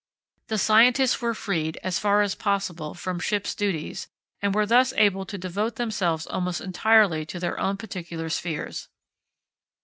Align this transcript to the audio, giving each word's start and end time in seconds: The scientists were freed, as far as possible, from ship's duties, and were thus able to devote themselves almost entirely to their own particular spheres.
The 0.47 0.57
scientists 0.57 1.21
were 1.21 1.35
freed, 1.35 1.77
as 1.83 1.99
far 1.99 2.23
as 2.23 2.33
possible, 2.33 2.95
from 2.95 3.19
ship's 3.19 3.53
duties, 3.53 4.07
and 4.41 4.55
were 4.55 4.65
thus 4.65 4.93
able 4.93 5.27
to 5.27 5.37
devote 5.37 5.75
themselves 5.75 6.25
almost 6.25 6.59
entirely 6.59 7.23
to 7.27 7.39
their 7.39 7.59
own 7.59 7.77
particular 7.77 8.27
spheres. 8.29 8.87